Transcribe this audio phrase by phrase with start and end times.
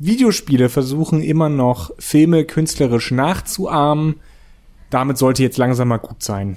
[0.00, 4.20] Videospiele versuchen immer noch Filme künstlerisch nachzuahmen.
[4.88, 6.56] Damit sollte jetzt langsam mal gut sein.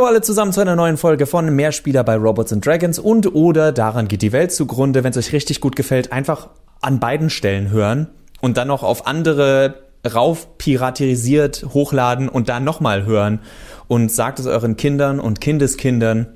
[0.00, 3.70] Hallo alle zusammen zu einer neuen Folge von Mehrspieler bei Robots and Dragons und oder
[3.70, 5.04] daran geht die Welt zugrunde.
[5.04, 6.48] Wenn es euch richtig gut gefällt, einfach
[6.80, 8.06] an beiden Stellen hören
[8.40, 9.74] und dann noch auf andere
[10.10, 13.40] rauf piratisiert hochladen und dann nochmal hören
[13.88, 16.28] und sagt es euren Kindern und Kindeskindern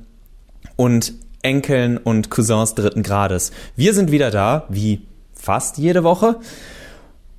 [0.76, 3.50] und Enkeln und Cousins dritten Grades.
[3.76, 6.36] Wir sind wieder da, wie fast jede Woche,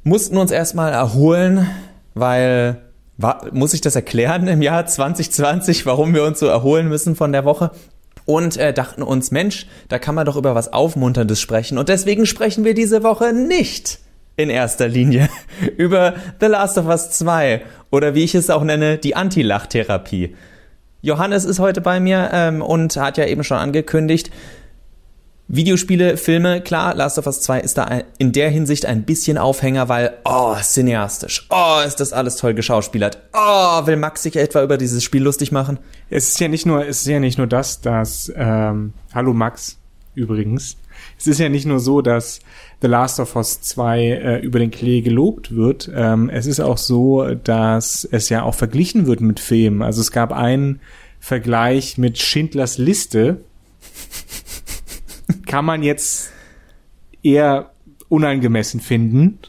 [0.04, 1.68] mussten uns erstmal erholen,
[2.16, 2.82] weil
[3.18, 7.32] war, muss ich das erklären im Jahr 2020, warum wir uns so erholen müssen von
[7.32, 7.72] der Woche?
[8.26, 11.78] Und äh, dachten uns, Mensch, da kann man doch über was Aufmunterndes sprechen.
[11.78, 14.00] Und deswegen sprechen wir diese Woche nicht
[14.36, 15.30] in erster Linie
[15.78, 20.36] über The Last of Us 2 oder wie ich es auch nenne, die Anti-Lachtherapie.
[21.02, 24.32] Johannes ist heute bei mir ähm, und hat ja eben schon angekündigt,
[25.48, 29.90] Videospiele, Filme, klar, Last of Us 2 ist da in der Hinsicht ein bisschen Aufhänger,
[29.90, 34.78] weil, oh, cineastisch, oh, ist das alles toll geschauspielert, oh, will Max sich etwa über
[34.78, 35.78] dieses Spiel lustig machen?
[36.10, 39.78] Es ist ja nicht nur, es ist ja nicht nur das, dass, ähm, hallo Max,
[40.16, 40.78] übrigens.
[41.20, 42.40] Es ist ja nicht nur so, dass
[42.82, 45.92] The Last of Us 2 äh, über den Klee gelobt wird.
[45.94, 49.84] Ähm, es ist auch so, dass es ja auch verglichen wird mit Filmen.
[49.84, 50.80] Also es gab einen
[51.20, 53.42] Vergleich mit Schindlers Liste
[55.46, 56.32] kann man jetzt
[57.24, 57.72] eher
[58.10, 59.40] unangemessen finden.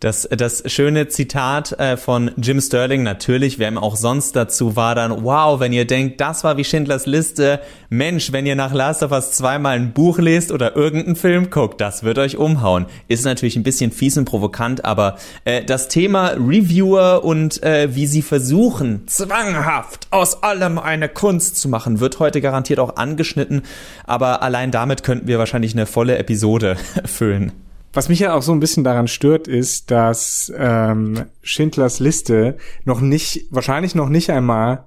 [0.00, 4.94] Das, das schöne Zitat äh, von Jim Sterling, natürlich, wer ihm auch sonst dazu war,
[4.94, 9.02] dann, wow, wenn ihr denkt, das war wie Schindlers Liste, Mensch, wenn ihr nach Last
[9.02, 12.86] of Us zweimal ein Buch lest oder irgendeinen Film guckt, das wird euch umhauen.
[13.08, 18.06] Ist natürlich ein bisschen fies und provokant, aber äh, das Thema Reviewer und äh, wie
[18.06, 23.62] sie versuchen, zwanghaft aus allem eine Kunst zu machen, wird heute garantiert auch angeschnitten,
[24.06, 27.63] aber allein damit könnten wir wahrscheinlich eine volle Episode füllen.
[27.94, 33.00] Was mich ja auch so ein bisschen daran stört, ist, dass ähm, Schindlers Liste noch
[33.00, 34.86] nicht, wahrscheinlich noch nicht einmal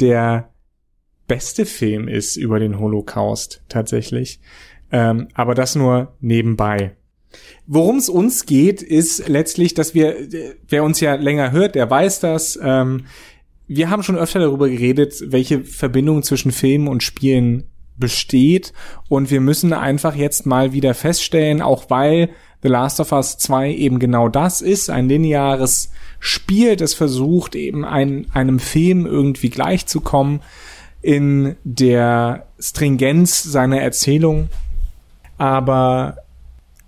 [0.00, 0.50] der
[1.28, 4.40] beste Film ist über den Holocaust tatsächlich.
[4.90, 6.96] Ähm, aber das nur nebenbei.
[7.66, 10.16] Worum es uns geht, ist letztlich, dass wir,
[10.66, 12.58] wer uns ja länger hört, der weiß das.
[12.60, 13.04] Ähm,
[13.68, 17.64] wir haben schon öfter darüber geredet, welche Verbindung zwischen Filmen und Spielen
[17.96, 18.72] besteht.
[19.08, 22.30] Und wir müssen einfach jetzt mal wieder feststellen, auch weil
[22.62, 27.84] The Last of Us 2 eben genau das ist, ein lineares Spiel, das versucht eben
[27.84, 30.40] ein, einem Film irgendwie gleichzukommen
[31.00, 34.48] in der Stringenz seiner Erzählung.
[35.36, 36.18] Aber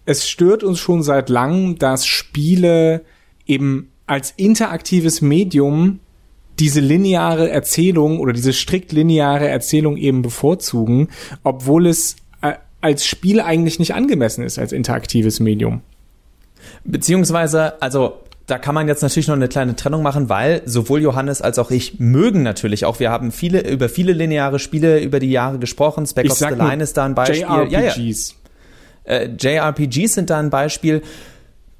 [0.04, 3.04] es stört uns schon seit langem, dass Spiele
[3.46, 6.00] eben als interaktives Medium
[6.58, 11.08] diese lineare Erzählung oder diese strikt lineare Erzählung eben bevorzugen,
[11.44, 12.16] obwohl es
[12.80, 15.82] als Spiel eigentlich nicht angemessen ist als interaktives Medium.
[16.84, 21.40] Beziehungsweise, also da kann man jetzt natürlich noch eine kleine Trennung machen, weil sowohl Johannes
[21.40, 22.98] als auch ich mögen natürlich auch.
[22.98, 26.06] Wir haben viele über viele lineare Spiele über die Jahre gesprochen.
[26.06, 27.42] Spec Ops The Line ist da ein Beispiel.
[27.42, 28.34] JRPGs.
[29.06, 29.20] Ja, ja.
[29.20, 31.02] Äh, JRPGs sind da ein Beispiel.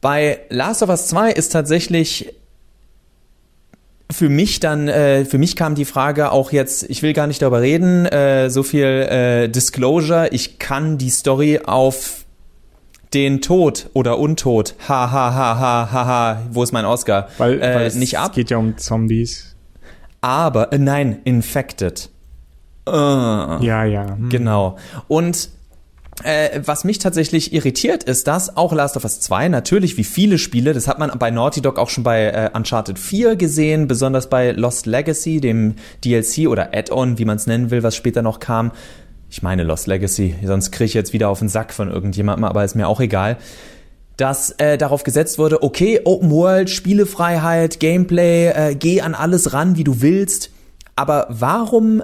[0.01, 2.33] Bei Last of Us 2 ist tatsächlich
[4.11, 7.43] für mich dann, äh, für mich kam die Frage auch jetzt, ich will gar nicht
[7.43, 12.25] darüber reden, äh, so viel äh, Disclosure, ich kann die Story auf
[13.15, 17.29] den Tod oder Untod, ha ha ha ha ha ha, wo ist mein Oscar?
[17.39, 18.31] Weil, äh, weil es nicht ab.
[18.31, 19.57] Es geht ja um Zombies.
[20.21, 22.11] Aber, äh, nein, Infected.
[22.87, 24.17] Ja, ja.
[24.17, 24.31] Hm.
[24.31, 24.77] Genau.
[25.07, 25.51] Und
[26.25, 30.39] äh, was mich tatsächlich irritiert, ist, dass auch Last of Us 2 natürlich wie viele
[30.39, 34.29] Spiele, das hat man bei Naughty Dog auch schon bei äh, Uncharted 4 gesehen, besonders
[34.29, 38.41] bei Lost Legacy, dem DLC oder Add-on, wie man es nennen will, was später noch
[38.41, 38.73] kam.
[39.31, 42.65] Ich meine Lost Legacy, sonst kriege ich jetzt wieder auf den Sack von irgendjemandem, aber
[42.65, 43.37] ist mir auch egal.
[44.17, 49.77] Dass äh, darauf gesetzt wurde, okay, Open World, Spielefreiheit, Gameplay, äh, geh an alles ran,
[49.77, 50.51] wie du willst.
[50.97, 52.03] Aber warum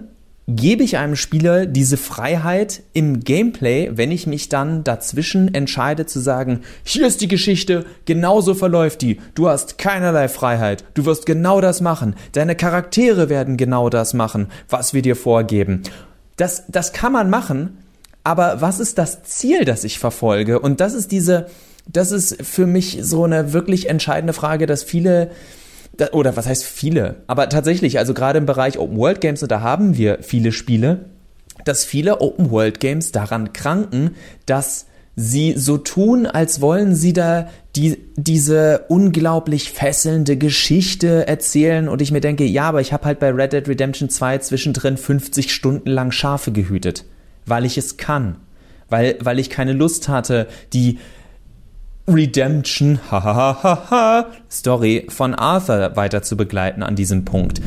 [0.48, 6.20] gebe ich einem Spieler diese Freiheit im Gameplay, wenn ich mich dann dazwischen entscheide zu
[6.20, 11.60] sagen, hier ist die Geschichte, genauso verläuft die, du hast keinerlei Freiheit, du wirst genau
[11.60, 15.82] das machen, deine Charaktere werden genau das machen, was wir dir vorgeben.
[16.36, 17.78] Das, das kann man machen,
[18.22, 20.60] aber was ist das Ziel, das ich verfolge?
[20.60, 21.46] Und das ist diese,
[21.86, 25.30] das ist für mich so eine wirklich entscheidende Frage, dass viele
[26.12, 29.96] oder was heißt viele, aber tatsächlich, also gerade im Bereich Open World Games, da haben
[29.96, 31.06] wir viele Spiele,
[31.66, 34.14] dass viele Open-World-Games daran kranken,
[34.46, 41.88] dass sie so tun, als wollen sie da die, diese unglaublich fesselnde Geschichte erzählen.
[41.88, 44.96] Und ich mir denke, ja, aber ich habe halt bei Red Dead Redemption 2 zwischendrin
[44.96, 47.04] 50 Stunden lang Schafe gehütet,
[47.46, 48.36] weil ich es kann,
[48.90, 50.98] weil, weil ich keine Lust hatte, die
[52.08, 57.60] Redemption, hahaha, Story von Arthur weiter zu begleiten an diesem Punkt.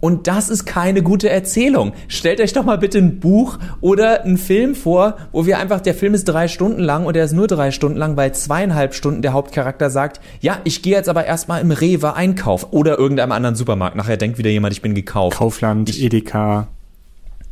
[0.00, 1.92] Und das ist keine gute Erzählung.
[2.08, 5.94] Stellt euch doch mal bitte ein Buch oder einen Film vor, wo wir einfach, der
[5.94, 9.20] Film ist drei Stunden lang und er ist nur drei Stunden lang, weil zweieinhalb Stunden
[9.20, 13.56] der Hauptcharakter sagt, ja, ich gehe jetzt aber erstmal im Rewe einkaufen oder irgendeinem anderen
[13.56, 13.96] Supermarkt.
[13.96, 15.36] Nachher denkt wieder jemand, ich bin gekauft.
[15.36, 16.68] Kaufland, ich, Edeka,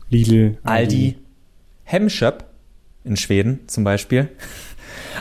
[0.08, 1.16] Lidl, Aldi, Aldi
[1.84, 2.44] Hemköp
[3.04, 4.28] in Schweden zum Beispiel.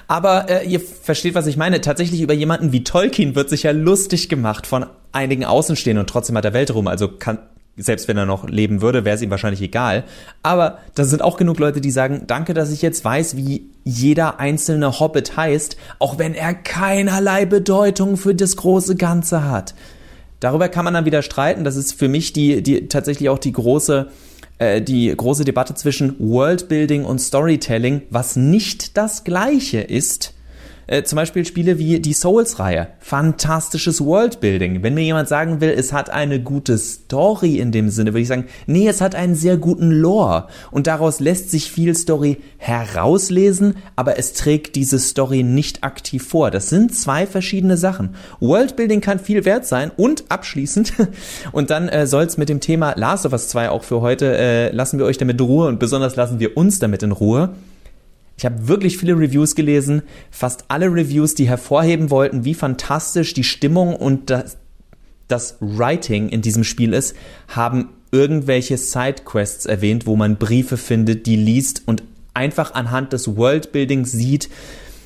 [0.07, 1.81] Aber äh, ihr versteht, was ich meine.
[1.81, 6.37] Tatsächlich über jemanden wie Tolkien wird sich ja lustig gemacht von einigen Außenstehenden und trotzdem
[6.37, 6.87] hat er Welt rum.
[6.87, 7.39] Also kann,
[7.77, 10.03] selbst wenn er noch leben würde, wäre es ihm wahrscheinlich egal.
[10.43, 14.39] Aber da sind auch genug Leute, die sagen, danke, dass ich jetzt weiß, wie jeder
[14.39, 19.75] einzelne Hobbit heißt, auch wenn er keinerlei Bedeutung für das große Ganze hat.
[20.39, 21.63] Darüber kann man dann wieder streiten.
[21.63, 24.09] Das ist für mich die, die tatsächlich auch die große
[24.57, 30.33] äh, die große Debatte zwischen Worldbuilding und Storytelling, was nicht das gleiche ist,
[30.87, 32.87] äh, zum Beispiel Spiele wie die Souls-Reihe.
[32.99, 34.83] Fantastisches Worldbuilding.
[34.83, 38.27] Wenn mir jemand sagen will, es hat eine gute Story in dem Sinne, würde ich
[38.27, 40.47] sagen, nee, es hat einen sehr guten Lore.
[40.71, 46.51] Und daraus lässt sich viel Story herauslesen, aber es trägt diese Story nicht aktiv vor.
[46.51, 48.15] Das sind zwei verschiedene Sachen.
[48.39, 50.93] Worldbuilding kann viel wert sein und abschließend,
[51.51, 54.37] und dann äh, soll es mit dem Thema Last of Us 2 auch für heute,
[54.37, 57.49] äh, lassen wir euch damit in Ruhe und besonders lassen wir uns damit in Ruhe.
[58.37, 63.43] Ich habe wirklich viele Reviews gelesen, fast alle Reviews, die hervorheben wollten, wie fantastisch die
[63.43, 64.57] Stimmung und das,
[65.27, 67.15] das Writing in diesem Spiel ist,
[67.47, 72.03] haben irgendwelche Sidequests erwähnt, wo man Briefe findet, die liest und
[72.35, 74.49] einfach anhand des Worldbuildings sieht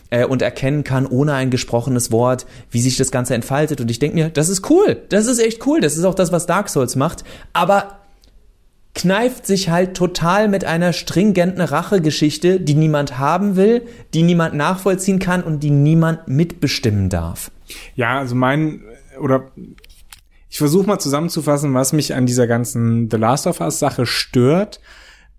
[0.10, 3.80] äh, und erkennen kann, ohne ein gesprochenes Wort, wie sich das Ganze entfaltet.
[3.80, 6.34] Und ich denke mir, das ist cool, das ist echt cool, das ist auch das,
[6.34, 7.24] was Dark Souls macht.
[7.54, 8.01] Aber
[8.94, 13.84] kneift sich halt total mit einer stringenten Rachegeschichte, die niemand haben will,
[14.14, 17.52] die niemand nachvollziehen kann und die niemand mitbestimmen darf.
[17.96, 18.84] Ja, also mein
[19.20, 19.52] oder
[20.50, 24.82] ich versuche mal zusammenzufassen, was mich an dieser ganzen The Last of Us Sache stört.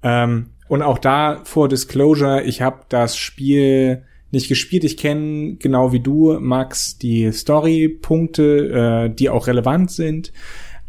[0.02, 4.84] Ähm, und auch da vor Disclosure, ich habe das Spiel nicht gespielt.
[4.84, 10.32] Ich kenne genau wie du, Max, die Story-Punkte, äh, die auch relevant sind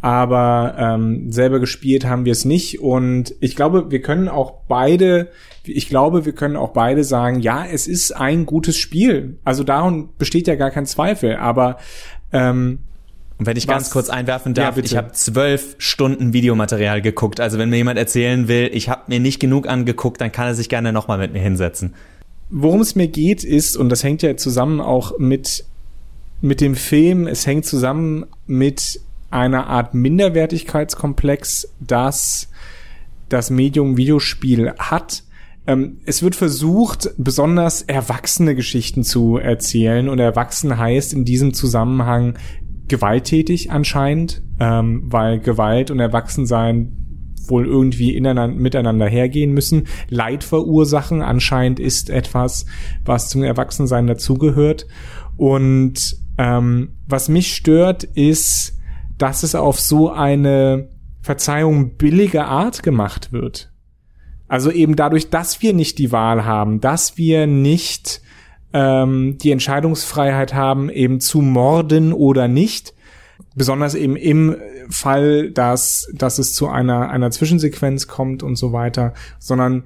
[0.04, 2.82] aber ähm, selber gespielt haben wir es nicht.
[2.82, 5.30] Und ich glaube, wir können auch beide,
[5.64, 9.38] ich glaube, wir können auch beide sagen, ja, es ist ein gutes Spiel.
[9.46, 11.38] Also darum besteht ja gar kein Zweifel.
[11.38, 11.78] Aber
[12.34, 12.80] ähm,
[13.38, 13.76] und wenn ich Was?
[13.76, 17.40] ganz kurz einwerfen darf, ja, ich habe zwölf Stunden Videomaterial geguckt.
[17.40, 20.54] Also wenn mir jemand erzählen will, ich habe mir nicht genug angeguckt, dann kann er
[20.54, 21.94] sich gerne nochmal mit mir hinsetzen.
[22.50, 25.64] Worum es mir geht, ist, und das hängt ja zusammen auch mit,
[26.42, 29.00] mit dem Film, es hängt zusammen mit
[29.34, 32.50] einer Art Minderwertigkeitskomplex, das
[33.30, 35.24] das Medium Videospiel hat.
[35.66, 42.38] Ähm, es wird versucht, besonders erwachsene Geschichten zu erzählen und erwachsen heißt in diesem Zusammenhang
[42.88, 46.98] gewalttätig anscheinend, ähm, weil Gewalt und Erwachsensein
[47.48, 49.88] wohl irgendwie miteinander hergehen müssen.
[50.10, 52.66] Leid verursachen anscheinend ist etwas,
[53.04, 54.88] was zum Erwachsensein dazugehört.
[55.36, 58.78] Und ähm, was mich stört, ist,
[59.24, 60.90] dass es auf so eine
[61.22, 63.72] Verzeihung billige Art gemacht wird.
[64.50, 68.22] Also eben dadurch, dass wir nicht die Wahl haben, dass wir nicht
[68.74, 72.96] ähm, die Entscheidungsfreiheit haben, eben zu morden oder nicht,
[73.56, 74.58] besonders eben im
[74.90, 79.86] Fall, dass, dass es zu einer, einer Zwischensequenz kommt und so weiter, sondern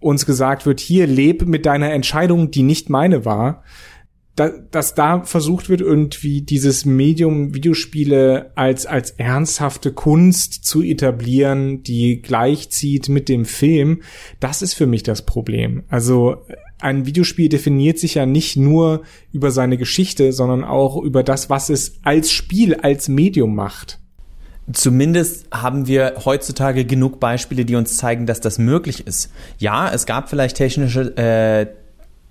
[0.00, 3.62] uns gesagt wird, hier leb mit deiner Entscheidung, die nicht meine war,
[4.36, 11.82] da, dass da versucht wird, irgendwie dieses Medium Videospiele als, als ernsthafte Kunst zu etablieren,
[11.82, 14.02] die gleichzieht mit dem Film,
[14.38, 15.84] das ist für mich das Problem.
[15.88, 16.44] Also
[16.78, 19.02] ein Videospiel definiert sich ja nicht nur
[19.32, 23.98] über seine Geschichte, sondern auch über das, was es als Spiel, als Medium macht.
[24.70, 29.32] Zumindest haben wir heutzutage genug Beispiele, die uns zeigen, dass das möglich ist.
[29.58, 31.66] Ja, es gab vielleicht technische äh,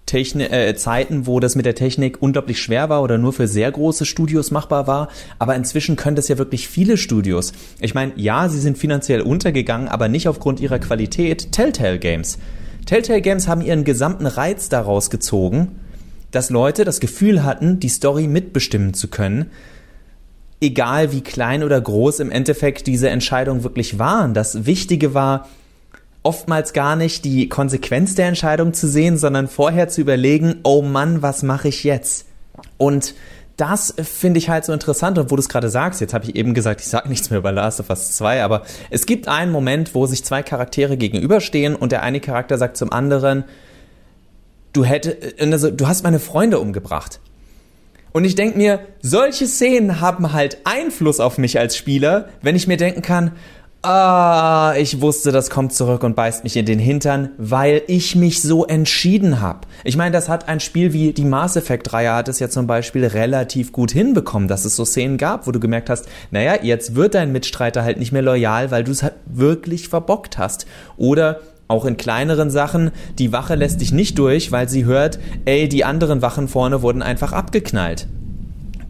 [0.06, 3.72] Techni äh, Zeiten, wo das mit der Technik unglaublich schwer war oder nur für sehr
[3.72, 5.10] große Studios machbar war.
[5.40, 7.54] Aber inzwischen können das ja wirklich viele Studios.
[7.80, 11.52] Ich meine, ja, sie sind finanziell untergegangen, aber nicht aufgrund ihrer Qualität.
[11.52, 12.38] Telltale Games.
[12.86, 15.80] Telltale Games haben ihren gesamten Reiz daraus gezogen,
[16.30, 19.48] dass Leute das Gefühl hatten, die Story mitbestimmen zu können.
[20.62, 24.34] Egal wie klein oder groß im Endeffekt diese Entscheidungen wirklich waren.
[24.34, 25.48] Das Wichtige war,
[26.26, 31.22] oftmals gar nicht die Konsequenz der Entscheidung zu sehen, sondern vorher zu überlegen, oh Mann,
[31.22, 32.26] was mache ich jetzt?
[32.78, 33.14] Und
[33.58, 36.36] das finde ich halt so interessant und wo du es gerade sagst, jetzt habe ich
[36.36, 39.52] eben gesagt, ich sage nichts mehr über Last of Us 2, aber es gibt einen
[39.52, 43.46] Moment, wo sich zwei Charaktere gegenüberstehen und der eine Charakter sagt zum anderen,
[44.74, 47.22] du hätte, also, du hast meine Freunde umgebracht.
[48.12, 52.68] Und ich denke mir, solche Szenen haben halt Einfluss auf mich als Spieler, wenn ich
[52.68, 53.34] mir denken kann,
[53.86, 58.42] ah, ich wusste, das kommt zurück und beißt mich in den Hintern, weil ich mich
[58.42, 59.62] so entschieden habe.
[59.84, 62.68] Ich meine, das hat ein Spiel wie die Mass Effect Reihe hat es ja zum
[62.68, 66.96] Beispiel relativ gut hinbekommen, dass es so Szenen gab, wo du gemerkt hast, naja, jetzt
[66.96, 70.66] wird dein Mitstreiter halt nicht mehr loyal, weil du es halt wirklich verbockt hast.
[70.98, 75.68] Oder auch in kleineren Sachen, die Wache lässt dich nicht durch, weil sie hört, ey,
[75.68, 78.08] die anderen Wachen vorne wurden einfach abgeknallt.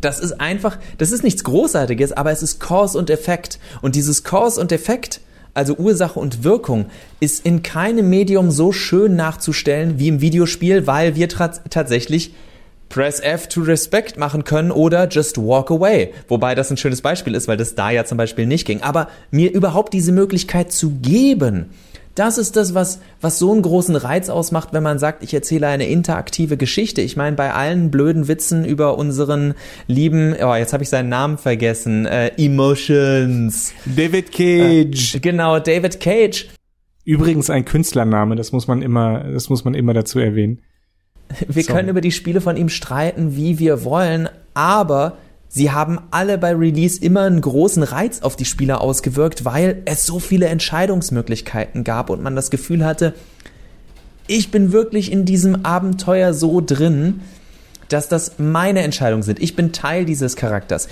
[0.05, 3.57] Das ist einfach, das ist nichts Großartiges, aber es ist Cause und Effekt.
[3.81, 5.19] Und dieses Cause und Effekt,
[5.55, 6.85] also Ursache und Wirkung,
[7.19, 12.35] ist in keinem Medium so schön nachzustellen wie im Videospiel, weil wir tatsächlich
[12.87, 16.13] Press F to Respect machen können oder Just Walk Away.
[16.27, 18.83] Wobei das ein schönes Beispiel ist, weil das da ja zum Beispiel nicht ging.
[18.83, 21.71] Aber mir überhaupt diese Möglichkeit zu geben,
[22.15, 25.67] das ist das, was, was so einen großen Reiz ausmacht, wenn man sagt, ich erzähle
[25.67, 27.01] eine interaktive Geschichte.
[27.01, 29.53] Ich meine, bei allen blöden Witzen über unseren
[29.87, 33.73] lieben, oh, jetzt habe ich seinen Namen vergessen, äh, Emotions.
[33.85, 35.15] David Cage.
[35.15, 36.47] Äh, genau, David Cage.
[37.03, 40.61] Übrigens ein Künstlername, das muss man immer, das muss man immer dazu erwähnen.
[41.47, 41.75] Wir Sorry.
[41.75, 46.53] können über die Spiele von ihm streiten, wie wir wollen, aber Sie haben alle bei
[46.53, 52.09] Release immer einen großen Reiz auf die Spieler ausgewirkt, weil es so viele Entscheidungsmöglichkeiten gab
[52.09, 53.13] und man das Gefühl hatte,
[54.27, 57.21] ich bin wirklich in diesem Abenteuer so drin,
[57.89, 59.39] dass das meine Entscheidungen sind.
[59.39, 60.87] Ich bin Teil dieses Charakters.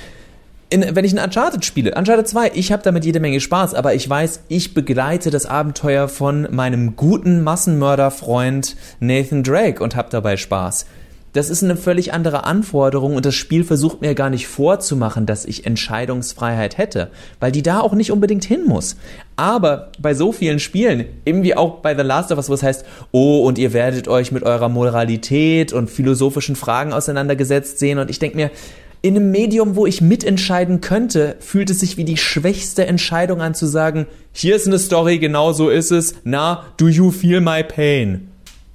[0.70, 3.94] In, wenn ich ein Uncharted spiele, Uncharted 2, ich habe damit jede Menge Spaß, aber
[3.94, 10.38] ich weiß, ich begleite das Abenteuer von meinem guten Massenmörderfreund Nathan Drake und habe dabei
[10.38, 10.86] Spaß.
[11.34, 15.46] Das ist eine völlig andere Anforderung und das Spiel versucht mir gar nicht vorzumachen, dass
[15.46, 17.10] ich Entscheidungsfreiheit hätte,
[17.40, 18.98] weil die da auch nicht unbedingt hin muss.
[19.36, 22.62] Aber bei so vielen Spielen, eben wie auch bei The Last of Us, wo es
[22.62, 28.12] heißt, oh, und ihr werdet euch mit eurer Moralität und philosophischen Fragen auseinandergesetzt sehen und
[28.12, 28.52] ich denke mir,
[29.02, 33.54] in einem Medium, wo ich mitentscheiden könnte, fühlt es sich wie die schwächste Entscheidung an
[33.54, 37.64] zu sagen, hier ist eine Story, genau so ist es, na, do you feel my
[37.64, 38.30] pain?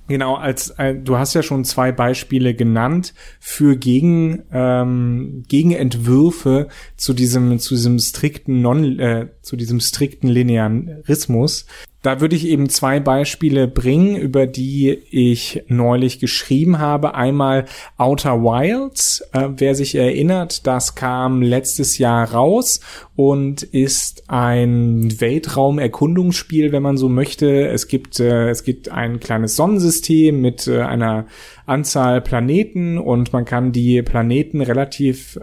[0.08, 7.12] Genau, als äh, du hast ja schon zwei Beispiele genannt für Gegen, ähm, Gegenentwürfe zu
[7.12, 11.66] diesem zu diesem strikten non äh, zu diesem strikten Linearismus.
[12.08, 17.14] Da würde ich eben zwei Beispiele bringen, über die ich neulich geschrieben habe.
[17.14, 17.66] Einmal
[17.98, 22.80] Outer Wilds, äh, wer sich erinnert, das kam letztes Jahr raus
[23.14, 27.68] und ist ein Weltraumerkundungsspiel, wenn man so möchte.
[27.68, 31.26] Es gibt äh, es gibt ein kleines Sonnensystem mit äh, einer
[31.66, 35.38] Anzahl Planeten und man kann die Planeten relativ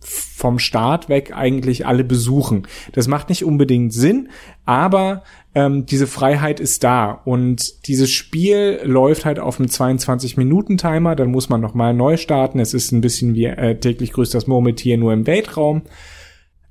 [0.00, 2.68] vom Start weg eigentlich alle besuchen.
[2.92, 4.28] Das macht nicht unbedingt Sinn,
[4.64, 5.24] aber
[5.58, 11.48] ähm, diese Freiheit ist da und dieses Spiel läuft halt auf einem 22-Minuten-Timer, dann muss
[11.48, 12.60] man nochmal neu starten.
[12.60, 15.82] Es ist ein bisschen wie äh, täglich grüßt das Murmeltier nur im Weltraum.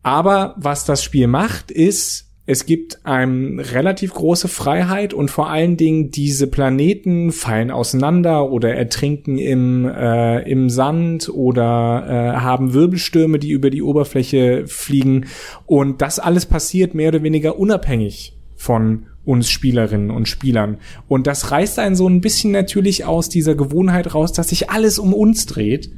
[0.04, 5.76] Aber was das Spiel macht, ist, es gibt einem relativ große Freiheit und vor allen
[5.76, 13.38] Dingen diese Planeten fallen auseinander oder ertrinken im, äh, im Sand oder äh, haben Wirbelstürme,
[13.38, 15.26] die über die Oberfläche fliegen.
[15.66, 20.78] Und das alles passiert mehr oder weniger unabhängig von uns Spielerinnen und Spielern.
[21.08, 25.00] Und das reißt einen so ein bisschen natürlich aus dieser Gewohnheit raus, dass sich alles
[25.00, 25.92] um uns dreht.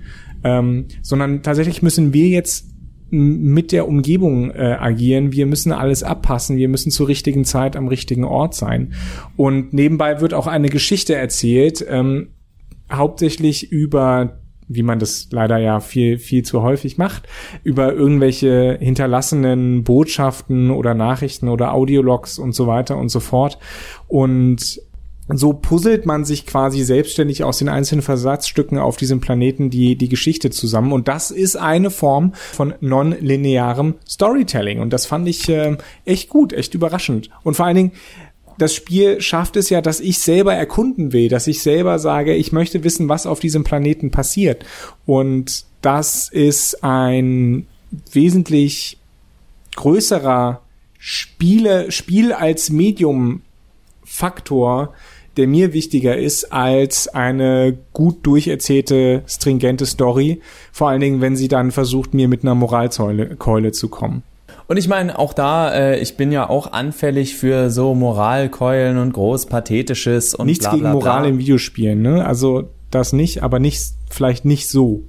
[0.44, 2.70] Ähm, sondern tatsächlich müssen wir jetzt
[3.12, 5.32] mit der Umgebung äh, agieren.
[5.32, 6.58] Wir müssen alles abpassen.
[6.58, 8.94] Wir müssen zur richtigen Zeit am richtigen Ort sein.
[9.36, 12.30] Und nebenbei wird auch eine Geschichte erzählt, ähm,
[12.92, 14.40] hauptsächlich über
[14.70, 17.28] wie man das leider ja viel, viel zu häufig macht,
[17.64, 23.58] über irgendwelche hinterlassenen Botschaften oder Nachrichten oder Audiologs und so weiter und so fort.
[24.08, 24.82] Und
[25.32, 30.10] so puzzelt man sich quasi selbstständig aus den einzelnen Versatzstücken auf diesem Planeten die, die
[30.10, 30.92] Geschichte zusammen.
[30.92, 34.80] Und das ist eine Form von non-linearem Storytelling.
[34.80, 37.30] Und das fand ich äh, echt gut, echt überraschend.
[37.44, 37.92] Und vor allen Dingen,
[38.60, 42.52] das Spiel schafft es ja, dass ich selber erkunden will, dass ich selber sage, ich
[42.52, 44.66] möchte wissen, was auf diesem Planeten passiert.
[45.06, 47.68] Und das ist ein
[48.12, 48.98] wesentlich
[49.76, 50.62] größerer
[50.98, 53.42] Spiele, Spiel als Medium
[54.04, 54.94] Faktor,
[55.38, 60.42] der mir wichtiger ist als eine gut durcherzählte, stringente Story.
[60.74, 64.24] Vor allen Dingen, wenn sie dann versucht, mir mit einer Moralkeule zu kommen.
[64.70, 69.14] Und ich meine, auch da, äh, ich bin ja auch anfällig für so Moralkeulen und
[69.14, 72.24] groß Pathetisches und Nichts bla, bla, gegen Moral in Videospielen, ne?
[72.24, 75.06] Also das nicht, aber nicht, vielleicht nicht so.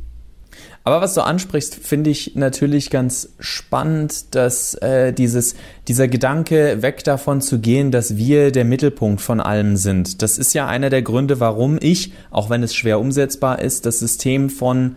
[0.82, 5.56] Aber was du ansprichst, finde ich natürlich ganz spannend, dass äh, dieses,
[5.88, 10.22] dieser Gedanke weg davon zu gehen, dass wir der Mittelpunkt von allem sind.
[10.22, 13.98] Das ist ja einer der Gründe, warum ich, auch wenn es schwer umsetzbar ist, das
[13.98, 14.96] System von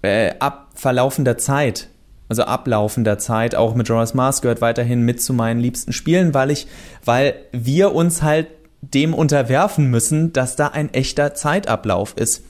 [0.00, 1.88] äh, abverlaufender Zeit,
[2.32, 6.50] also ablaufender Zeit, auch mit Jonas Mars gehört weiterhin mit zu meinen liebsten Spielen, weil
[6.50, 6.66] ich,
[7.04, 8.46] weil wir uns halt
[8.80, 12.42] dem unterwerfen müssen, dass da ein echter Zeitablauf ist.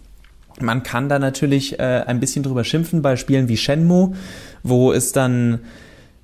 [0.61, 4.13] Man kann da natürlich äh, ein bisschen drüber schimpfen bei Spielen wie Shenmue,
[4.63, 5.59] wo es dann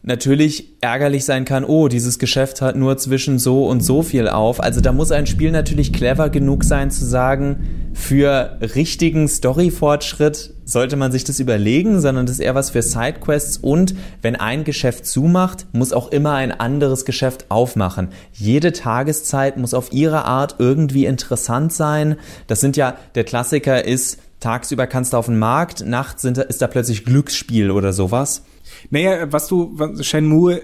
[0.04, 4.62] natürlich ärgerlich sein kann, oh, dieses Geschäft hat nur zwischen so und so viel auf.
[4.62, 10.96] Also da muss ein Spiel natürlich clever genug sein zu sagen, für richtigen Story-Fortschritt sollte
[10.96, 15.06] man sich das überlegen, sondern das ist eher was für Sidequests und wenn ein Geschäft
[15.06, 18.08] zumacht, muss auch immer ein anderes Geschäft aufmachen.
[18.32, 22.16] Jede Tageszeit muss auf ihre Art irgendwie interessant sein.
[22.46, 26.60] Das sind ja, der Klassiker ist, tagsüber kannst du auf den Markt, nachts sind, ist
[26.60, 28.44] da plötzlich Glücksspiel oder sowas.
[28.90, 30.62] Naja, was du, was, Shenmue,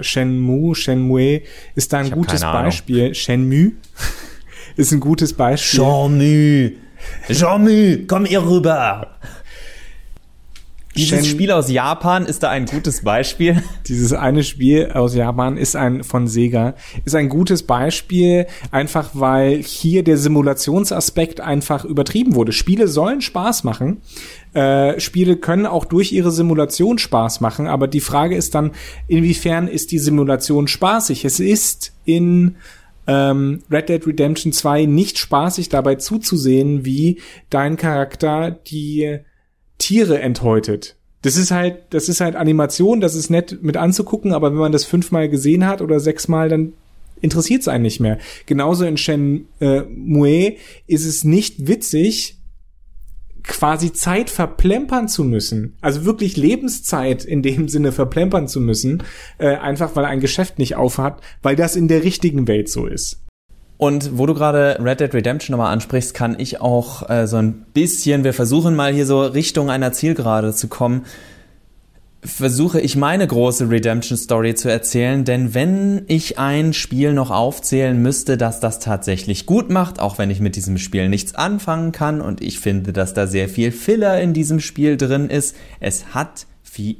[0.00, 1.42] Shenmue, Shenmue
[1.74, 2.42] ist da ein gutes.
[2.42, 3.14] Beispiel.
[3.14, 3.72] Shenmue
[4.76, 5.80] ist ein gutes Beispiel.
[5.80, 6.70] Jean-Mu,
[7.32, 9.08] Jean-Mu, komm ihr rüber.
[10.96, 13.62] Dieses Shen- Spiel aus Japan ist da ein gutes Beispiel.
[13.86, 19.62] Dieses eine Spiel aus Japan ist ein von Sega ist ein gutes Beispiel, einfach weil
[19.62, 22.52] hier der Simulationsaspekt einfach übertrieben wurde.
[22.52, 23.98] Spiele sollen Spaß machen.
[24.54, 28.70] Äh, Spiele können auch durch ihre Simulation Spaß machen, aber die Frage ist dann,
[29.06, 31.26] inwiefern ist die Simulation spaßig?
[31.26, 32.56] Es ist in
[33.06, 37.20] ähm, Red Dead Redemption 2 nicht spaßig dabei zuzusehen, wie
[37.50, 39.18] dein Charakter die
[39.78, 40.96] Tiere enthäutet.
[41.22, 44.72] Das ist halt, das ist halt Animation, das ist nett mit anzugucken, aber wenn man
[44.72, 46.72] das fünfmal gesehen hat oder sechsmal, dann
[47.20, 48.18] interessiert es einen nicht mehr.
[48.46, 52.36] Genauso in Shenmue ist es nicht witzig,
[53.46, 59.02] quasi Zeit verplempern zu müssen, also wirklich Lebenszeit in dem Sinne verplempern zu müssen,
[59.38, 63.22] äh, einfach weil ein Geschäft nicht aufhat, weil das in der richtigen Welt so ist.
[63.78, 67.66] Und wo du gerade Red Dead Redemption nochmal ansprichst, kann ich auch äh, so ein
[67.74, 71.04] bisschen, wir versuchen mal hier so Richtung einer Zielgerade zu kommen,
[72.26, 78.00] versuche ich meine große Redemption Story zu erzählen, denn wenn ich ein Spiel noch aufzählen
[78.00, 82.20] müsste, das das tatsächlich gut macht, auch wenn ich mit diesem Spiel nichts anfangen kann
[82.20, 86.46] und ich finde, dass da sehr viel Filler in diesem Spiel drin ist, es hat
[86.74, 86.98] wie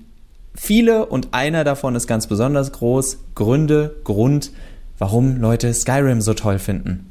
[0.55, 4.53] viele und einer davon ist ganz besonders groß, Gründe, Grund,
[4.99, 7.11] warum Leute Skyrim so toll finden.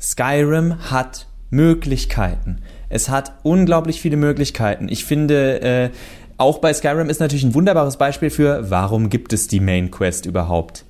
[0.00, 2.58] Skyrim hat Möglichkeiten.
[2.88, 4.88] Es hat unglaublich viele Möglichkeiten.
[4.88, 5.90] Ich finde, äh,
[6.38, 10.26] auch bei Skyrim ist natürlich ein wunderbares Beispiel für, warum gibt es die Main Quest
[10.26, 10.84] überhaupt?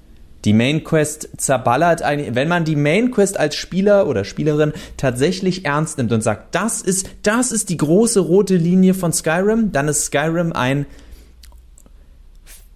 [0.45, 5.65] Die Main Quest zerballert eigentlich, wenn man die Main Quest als Spieler oder Spielerin tatsächlich
[5.65, 9.89] ernst nimmt und sagt, das ist, das ist die große rote Linie von Skyrim, dann
[9.89, 10.87] ist Skyrim ein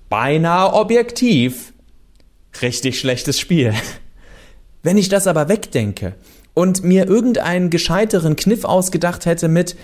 [0.08, 1.72] beinahe objektiv
[2.62, 3.72] richtig schlechtes Spiel.
[4.82, 6.14] Wenn ich das aber wegdenke
[6.54, 9.76] und mir irgendeinen gescheiteren Kniff ausgedacht hätte mit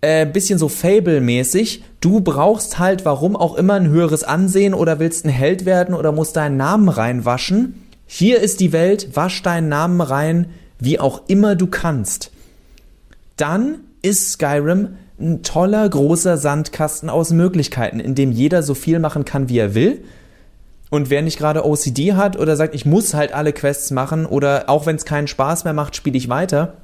[0.00, 5.24] äh, bisschen so Fable-mäßig, du brauchst halt, warum auch immer, ein höheres Ansehen oder willst
[5.24, 7.86] ein Held werden oder musst deinen Namen reinwaschen.
[8.06, 10.46] Hier ist die Welt, wasch deinen Namen rein,
[10.78, 12.30] wie auch immer du kannst.
[13.36, 19.24] Dann ist Skyrim ein toller, großer Sandkasten aus Möglichkeiten, in dem jeder so viel machen
[19.24, 20.02] kann, wie er will.
[20.88, 24.64] Und wer nicht gerade OCD hat oder sagt, ich muss halt alle Quests machen oder
[24.68, 26.78] auch wenn es keinen Spaß mehr macht, spiele ich weiter,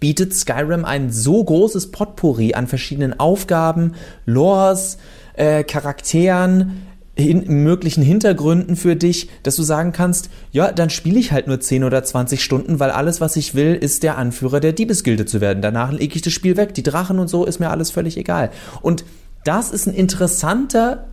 [0.00, 3.92] bietet Skyrim ein so großes Potpourri an verschiedenen Aufgaben,
[4.26, 4.98] Lores,
[5.34, 6.82] äh, Charakteren,
[7.18, 11.60] hin, möglichen Hintergründen für dich, dass du sagen kannst, ja, dann spiele ich halt nur
[11.60, 15.40] 10 oder 20 Stunden, weil alles, was ich will, ist der Anführer der Diebesgilde zu
[15.40, 15.60] werden.
[15.60, 16.74] Danach lege ich das Spiel weg.
[16.74, 18.50] Die Drachen und so ist mir alles völlig egal.
[18.82, 19.04] Und
[19.44, 21.08] das ist ein interessanter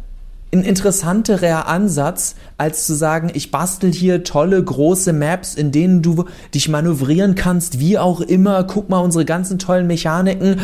[0.56, 6.26] ein interessanterer Ansatz, als zu sagen, ich bastel hier tolle große Maps, in denen du
[6.54, 10.62] dich manövrieren kannst, wie auch immer, guck mal unsere ganzen tollen Mechaniken.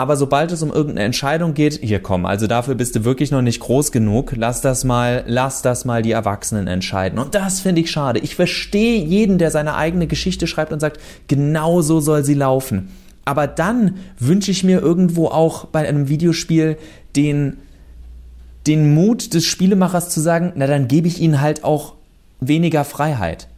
[0.00, 3.42] Aber sobald es um irgendeine Entscheidung geht, hier komm, also dafür bist du wirklich noch
[3.42, 7.18] nicht groß genug, lass das mal, lass das mal die Erwachsenen entscheiden.
[7.18, 8.20] Und das finde ich schade.
[8.20, 12.90] Ich verstehe jeden, der seine eigene Geschichte schreibt und sagt, genau so soll sie laufen.
[13.24, 16.78] Aber dann wünsche ich mir irgendwo auch bei einem Videospiel
[17.16, 17.58] den,
[18.68, 21.94] den Mut des Spielemachers zu sagen, na dann gebe ich ihnen halt auch
[22.40, 23.48] weniger Freiheit.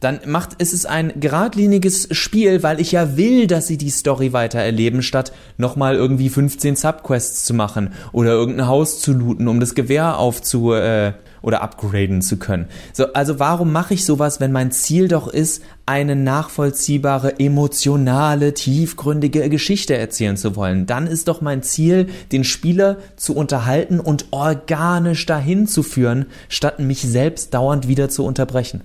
[0.00, 4.60] dann macht es ein geradliniges Spiel, weil ich ja will, dass sie die Story weiter
[4.60, 9.74] erleben, statt nochmal irgendwie 15 Subquests zu machen oder irgendein Haus zu looten, um das
[9.74, 12.66] Gewehr aufzu äh, oder upgraden zu können.
[12.92, 19.48] So, also warum mache ich sowas, wenn mein Ziel doch ist, eine nachvollziehbare, emotionale, tiefgründige
[19.48, 20.86] Geschichte erzählen zu wollen?
[20.86, 26.78] Dann ist doch mein Ziel, den Spieler zu unterhalten und organisch dahin zu führen, statt
[26.78, 28.82] mich selbst dauernd wieder zu unterbrechen.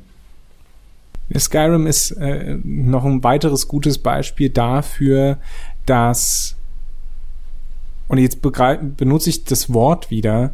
[1.38, 5.38] Skyrim ist äh, noch ein weiteres gutes Beispiel dafür,
[5.86, 6.56] dass,
[8.08, 10.54] und jetzt benutze ich das Wort wieder,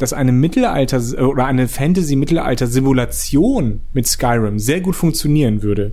[0.00, 5.92] dass eine Mittelalter- oder eine Fantasy-Mittelalter-Simulation mit Skyrim sehr gut funktionieren würde.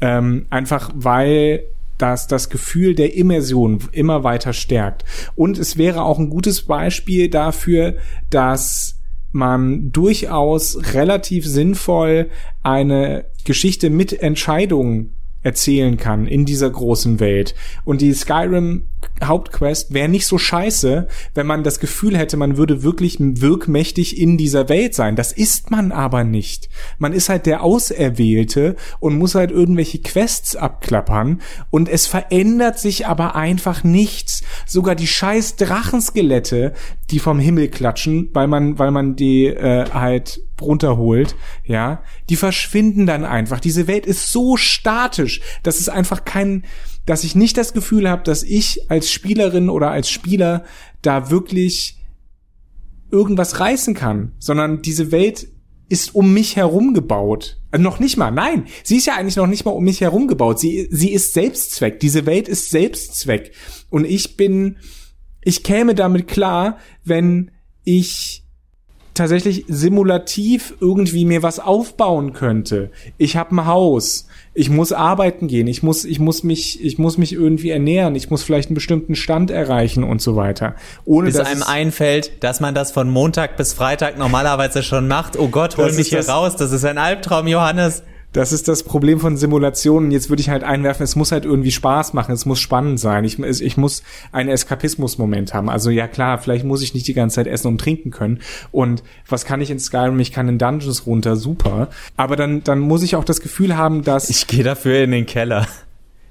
[0.00, 1.62] Ähm, einfach weil
[1.96, 5.04] das das Gefühl der Immersion immer weiter stärkt.
[5.36, 7.94] Und es wäre auch ein gutes Beispiel dafür,
[8.28, 8.96] dass
[9.30, 12.30] man durchaus relativ sinnvoll
[12.64, 15.14] eine Geschichte mit Entscheidungen
[15.44, 17.54] erzählen kann in dieser großen Welt.
[17.84, 18.86] Und die Skyrim
[19.22, 24.36] Hauptquest wäre nicht so scheiße, wenn man das Gefühl hätte, man würde wirklich wirkmächtig in
[24.36, 25.16] dieser Welt sein.
[25.16, 26.68] Das ist man aber nicht.
[26.98, 31.40] Man ist halt der Auserwählte und muss halt irgendwelche Quests abklappern
[31.70, 34.42] und es verändert sich aber einfach nichts.
[34.66, 36.72] Sogar die scheiß Drachenskelette,
[37.10, 43.06] die vom Himmel klatschen, weil man, weil man die äh, halt runterholt, ja, die verschwinden
[43.06, 43.60] dann einfach.
[43.60, 46.64] Diese Welt ist so statisch, dass es einfach kein,
[47.06, 50.64] dass ich nicht das Gefühl habe, dass ich als Spielerin oder als Spieler
[51.02, 51.98] da wirklich
[53.10, 55.48] irgendwas reißen kann, sondern diese Welt
[55.88, 57.60] ist um mich herum gebaut.
[57.70, 60.28] Also noch nicht mal, nein, sie ist ja eigentlich noch nicht mal um mich herum
[60.28, 60.58] gebaut.
[60.58, 62.00] Sie, sie ist Selbstzweck.
[62.00, 63.52] Diese Welt ist Selbstzweck.
[63.90, 64.78] Und ich bin,
[65.42, 67.50] ich käme damit klar, wenn
[67.84, 68.43] ich
[69.14, 72.90] tatsächlich simulativ irgendwie mir was aufbauen könnte.
[73.16, 77.16] Ich habe ein Haus, ich muss arbeiten gehen, ich muss, ich muss mich, ich muss
[77.16, 80.74] mich irgendwie ernähren, ich muss vielleicht einen bestimmten Stand erreichen und so weiter.
[81.04, 85.38] Ohne bis dass einem einfällt, dass man das von Montag bis Freitag normalerweise schon macht.
[85.38, 88.02] Oh Gott, hol mich hier raus, das ist ein Albtraum, Johannes.
[88.34, 90.10] Das ist das Problem von Simulationen.
[90.10, 93.24] Jetzt würde ich halt einwerfen, es muss halt irgendwie Spaß machen, es muss spannend sein.
[93.24, 95.70] Ich, ich muss einen Eskapismus-Moment haben.
[95.70, 98.40] Also ja klar, vielleicht muss ich nicht die ganze Zeit essen und trinken können.
[98.72, 100.18] Und was kann ich in Skyrim?
[100.18, 101.90] Ich kann in Dungeons runter, super.
[102.16, 104.28] Aber dann, dann muss ich auch das Gefühl haben, dass...
[104.28, 105.68] Ich gehe dafür in den Keller.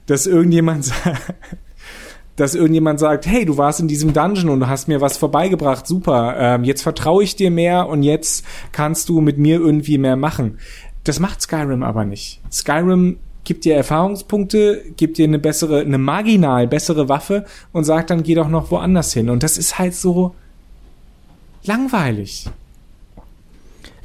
[0.05, 0.91] Dass irgendjemand
[2.35, 5.87] dass irgendjemand sagt, hey, du warst in diesem Dungeon und du hast mir was vorbeigebracht,
[5.87, 10.15] super, ähm, jetzt vertraue ich dir mehr und jetzt kannst du mit mir irgendwie mehr
[10.15, 10.57] machen.
[11.03, 12.39] Das macht Skyrim aber nicht.
[12.51, 18.23] Skyrim gibt dir Erfahrungspunkte, gibt dir eine bessere, eine marginal bessere Waffe und sagt dann,
[18.23, 19.29] geh doch noch woanders hin.
[19.29, 20.33] Und das ist halt so
[21.65, 22.49] langweilig.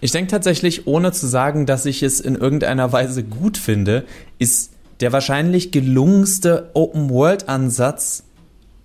[0.00, 4.04] Ich denke tatsächlich, ohne zu sagen, dass ich es in irgendeiner Weise gut finde,
[4.38, 8.24] ist der wahrscheinlich gelungenste Open-World-Ansatz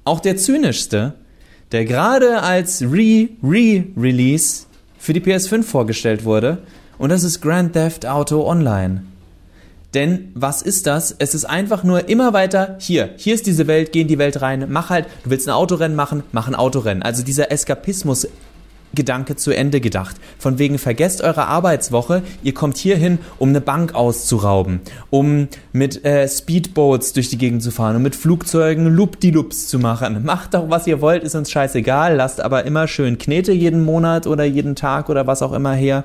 [0.06, 1.14] auch der zynischste,
[1.72, 4.66] der gerade als Re-Re-Release
[5.00, 6.60] für die PS5 vorgestellt wurde
[6.98, 9.04] und das ist Grand Theft Auto Online.
[9.94, 11.16] Denn was ist das?
[11.20, 14.42] Es ist einfach nur immer weiter, hier, hier ist diese Welt, geh in die Welt
[14.42, 17.04] rein, mach halt, du willst ein Autorennen machen, mach ein Autorennen.
[17.04, 18.28] Also dieser Eskapismus
[18.96, 20.18] Gedanke zu Ende gedacht.
[20.38, 26.28] Von wegen vergesst eure Arbeitswoche, ihr kommt hierhin, um eine Bank auszurauben, um mit äh,
[26.28, 30.24] Speedboats durch die Gegend zu fahren und mit Flugzeugen Loop-die-Loops zu machen.
[30.24, 34.28] Macht doch, was ihr wollt, ist uns scheißegal, lasst aber immer schön Knete jeden Monat
[34.28, 36.04] oder jeden Tag oder was auch immer her.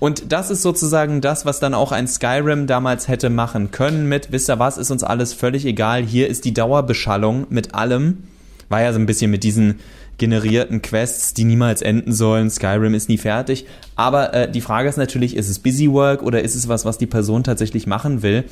[0.00, 4.32] Und das ist sozusagen das, was dann auch ein Skyrim damals hätte machen können mit,
[4.32, 8.24] wisst ihr was, ist uns alles völlig egal, hier ist die Dauerbeschallung mit allem.
[8.70, 9.78] War ja so ein bisschen mit diesen
[10.16, 12.50] generierten Quests, die niemals enden sollen.
[12.50, 13.66] Skyrim ist nie fertig.
[13.94, 16.98] Aber äh, die Frage ist natürlich, ist es Busy Work oder ist es was, was
[16.98, 18.44] die Person tatsächlich machen will?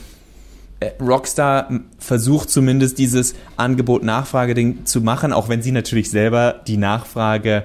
[0.80, 7.64] Äh, Rockstar versucht zumindest dieses Angebot-Nachfrage-Ding zu machen, auch wenn sie natürlich selber die Nachfrage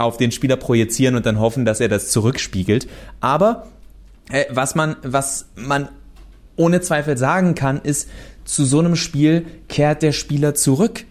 [0.00, 2.88] auf den Spieler projizieren und dann hoffen, dass er das zurückspiegelt.
[3.20, 3.66] Aber
[4.30, 5.88] äh, was man, was man
[6.56, 8.08] ohne Zweifel sagen kann, ist,
[8.44, 11.04] zu so einem Spiel kehrt der Spieler zurück.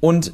[0.00, 0.32] Und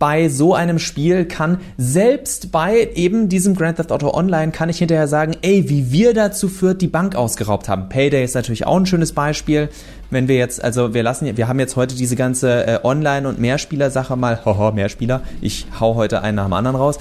[0.00, 4.78] bei so einem Spiel kann selbst bei eben diesem Grand Theft Auto Online kann ich
[4.78, 7.90] hinterher sagen, ey, wie wir dazu führt, die Bank ausgeraubt haben.
[7.90, 9.68] Payday ist natürlich auch ein schönes Beispiel.
[10.08, 13.38] Wenn wir jetzt, also wir lassen, wir haben jetzt heute diese ganze äh, Online- und
[13.38, 16.98] Mehrspieler-Sache mal, hoho, Mehrspieler, ich hau heute einen nach dem anderen raus,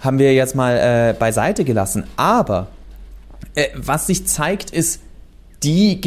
[0.00, 2.04] haben wir jetzt mal äh, beiseite gelassen.
[2.16, 2.68] Aber
[3.56, 5.00] äh, was sich zeigt, ist
[5.64, 6.00] die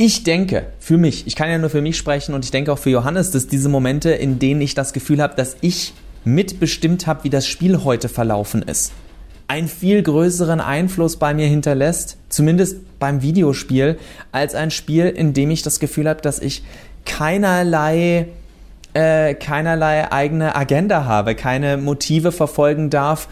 [0.00, 2.78] ich denke, für mich, ich kann ja nur für mich sprechen und ich denke auch
[2.78, 5.92] für Johannes, dass diese Momente, in denen ich das Gefühl habe, dass ich
[6.24, 8.92] mitbestimmt habe, wie das Spiel heute verlaufen ist.
[9.46, 13.98] einen viel größeren Einfluss bei mir hinterlässt, zumindest beim Videospiel,
[14.32, 16.62] als ein Spiel, in dem ich das Gefühl habe, dass ich
[17.04, 18.28] keinerlei
[18.94, 23.28] äh, keinerlei eigene Agenda habe, keine Motive verfolgen darf.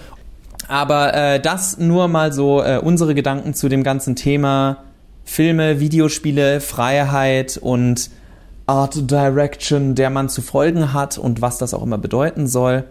[0.67, 4.85] Aber äh, das nur mal so äh, unsere Gedanken zu dem ganzen Thema
[5.29, 8.09] Filme, Videospiele, Freiheit und
[8.67, 12.85] Art Direction, der man zu folgen hat und was das auch immer bedeuten soll.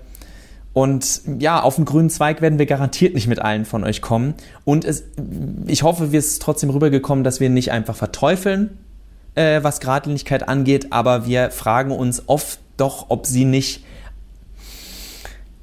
[0.71, 4.35] Und ja, auf den grünen Zweig werden wir garantiert nicht mit allen von euch kommen.
[4.65, 5.03] Und es,
[5.65, 8.77] ich hoffe, wir ist trotzdem rübergekommen, dass wir nicht einfach verteufeln,
[9.33, 13.83] äh, was Gradlinigkeit angeht, aber wir fragen uns oft doch, ob sie nicht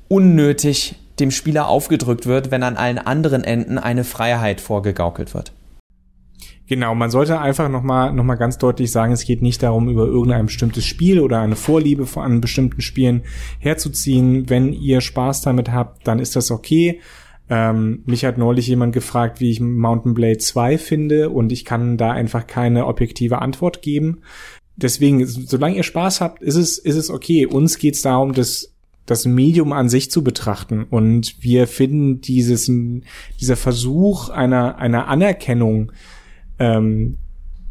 [0.09, 5.53] unnötig dem Spieler aufgedrückt wird, wenn an allen anderen Enden eine Freiheit vorgegaukelt wird.
[6.67, 10.07] Genau, man sollte einfach nochmal noch mal ganz deutlich sagen, es geht nicht darum, über
[10.07, 13.23] irgendein bestimmtes Spiel oder eine Vorliebe an bestimmten Spielen
[13.59, 14.49] herzuziehen.
[14.49, 17.01] Wenn ihr Spaß damit habt, dann ist das okay.
[17.51, 21.99] Ähm, mich hat neulich jemand gefragt, wie ich Mountain Blade 2 finde und ich kann
[21.99, 24.23] da einfach keine objektive Antwort geben.
[24.77, 27.45] Deswegen, solange ihr Spaß habt, ist es, ist es okay.
[27.45, 28.71] Uns geht's darum, das
[29.07, 30.85] das Medium an sich zu betrachten.
[30.85, 32.71] Und wir finden dieses,
[33.39, 35.93] dieser Versuch einer, einer Anerkennung
[36.59, 37.19] ähm,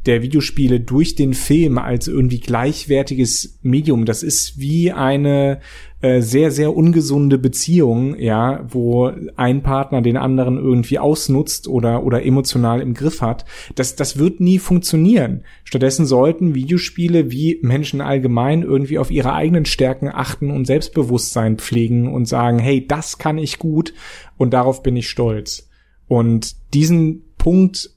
[0.06, 4.06] der Videospiele durch den Film als irgendwie gleichwertiges Medium.
[4.06, 5.62] Das ist wie eine
[6.02, 12.26] äh, sehr, sehr ungesunde Beziehung, ja, wo ein Partner den anderen irgendwie ausnutzt oder, oder
[12.26, 13.46] emotional im Griff hat.
[13.76, 15.46] Das, das wird nie funktionieren.
[15.64, 22.14] Stattdessen sollten Videospiele wie Menschen allgemein irgendwie auf ihre eigenen Stärken achten und Selbstbewusstsein pflegen
[22.14, 23.94] und sagen, hey, das kann ich gut
[24.38, 25.70] und darauf bin ich stolz.
[26.10, 27.93] Und diesen Punkt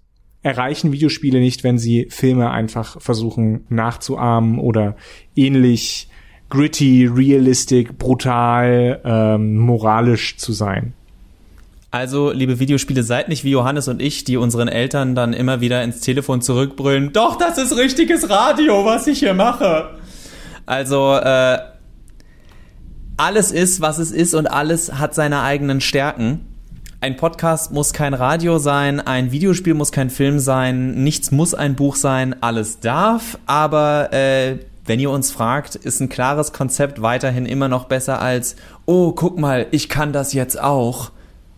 [0.47, 4.95] erreichen Videospiele nicht, wenn sie Filme einfach versuchen nachzuahmen oder
[5.35, 6.09] ähnlich
[6.51, 10.93] gritty, realistic, brutal, ähm, moralisch zu sein.
[11.91, 15.83] Also, liebe Videospiele, seid nicht wie Johannes und ich, die unseren Eltern dann immer wieder
[15.83, 17.13] ins Telefon zurückbrüllen.
[17.13, 19.99] Doch, das ist richtiges Radio, was ich hier mache.
[20.65, 21.59] Also, äh,
[23.17, 26.56] alles ist, was es ist und alles hat seine eigenen Stärken
[27.07, 31.77] ein Podcast muss kein Radio sein, ein Videospiel muss kein Film sein, nichts muss ein
[31.77, 37.47] Buch sein, alles darf, aber äh, wenn ihr uns fragt, ist ein klares Konzept weiterhin
[37.47, 41.13] immer noch besser als, oh, guck mal, ich kann das jetzt auch,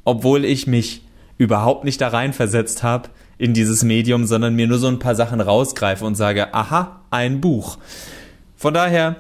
[0.05, 1.07] obwohl ich mich
[1.39, 3.09] überhaupt nicht da reinversetzt habe
[3.39, 7.41] in dieses Medium, sondern mir nur so ein paar Sachen rausgreife und sage, aha, ein
[7.41, 7.79] Buch.
[8.55, 9.17] Von daher,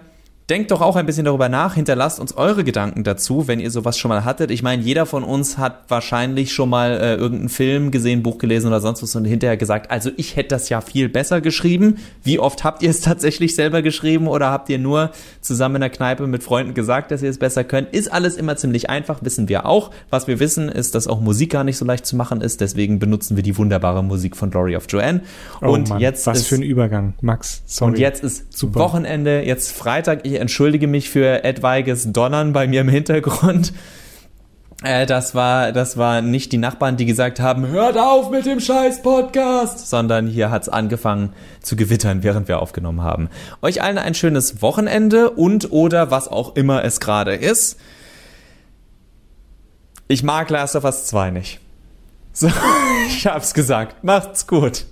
[0.50, 3.98] Denkt doch auch ein bisschen darüber nach, hinterlasst uns eure Gedanken dazu, wenn ihr sowas
[3.98, 4.50] schon mal hattet.
[4.50, 8.68] Ich meine, jeder von uns hat wahrscheinlich schon mal äh, irgendeinen Film gesehen, Buch gelesen
[8.68, 11.98] oder sonst was und hinterher gesagt, also ich hätte das ja viel besser geschrieben.
[12.24, 15.11] Wie oft habt ihr es tatsächlich selber geschrieben oder habt ihr nur
[15.42, 17.92] zusammen in der Kneipe mit Freunden gesagt, dass ihr es besser könnt?
[17.92, 19.90] Ist alles immer ziemlich einfach, wissen wir auch.
[20.08, 22.62] Was wir wissen, ist, dass auch Musik gar nicht so leicht zu machen ist.
[22.62, 25.20] Deswegen benutzen wir die wunderbare Musik von Dory of Joanne.
[25.61, 27.62] Oh und Mann, jetzt was ist, für ein Übergang, Max.
[27.66, 27.90] Sorry.
[27.90, 28.80] Und jetzt ist Super.
[28.80, 30.20] Wochenende, jetzt Freitag.
[30.24, 33.72] Ich entschuldige mich für etwaiges Donnern bei mir im Hintergrund.
[34.83, 38.61] Äh, das war, das war nicht die Nachbarn, die gesagt haben, hört auf mit dem
[38.61, 43.29] scheiß Podcast, sondern hier hat's angefangen zu gewittern, während wir aufgenommen haben.
[43.61, 47.79] Euch allen ein schönes Wochenende und oder was auch immer es gerade ist.
[50.07, 51.61] Ich mag Last of Us 2 nicht.
[52.33, 52.48] So,
[53.09, 54.05] ich hab's gesagt.
[54.05, 54.87] Macht's gut.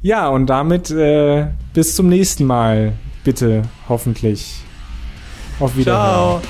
[0.00, 2.94] Ja, und damit äh, bis zum nächsten Mal.
[3.24, 4.62] Bitte, hoffentlich.
[5.60, 6.02] Auf Wiedersehen.
[6.02, 6.42] Ciao.